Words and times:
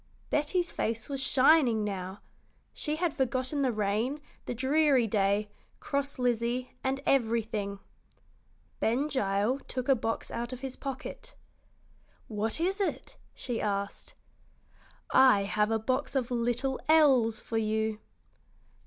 Betty's 0.31 0.71
face 0.71 1.09
was 1.09 1.21
shining 1.21 1.83
now. 1.83 2.21
She 2.73 2.95
had 2.95 3.13
forgotten 3.13 3.61
the 3.61 3.71
rain, 3.71 4.19
the 4.47 4.55
dreary 4.55 5.05
day, 5.05 5.47
cross 5.79 6.17
Lizzie, 6.17 6.71
and 6.83 7.01
everything. 7.05 7.77
Ben 8.79 9.07
Gile 9.09 9.59
took 9.67 9.87
a 9.87 9.93
box 9.93 10.31
out 10.31 10.51
of 10.51 10.61
his 10.61 10.75
pocket. 10.75 11.35
"What 12.27 12.59
is 12.59 12.81
it?" 12.81 13.17
she 13.35 13.61
asked. 13.61 14.15
"I 15.11 15.43
have 15.43 15.69
a 15.69 15.77
box 15.77 16.13
full 16.13 16.21
of 16.21 16.31
little 16.31 16.79
elves 16.89 17.39
for 17.39 17.59
you." 17.59 17.99